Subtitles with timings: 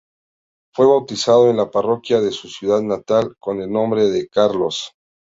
[0.73, 4.93] Fue bautizado en la parroquia de su ciudad natal con el nombre de Carlos.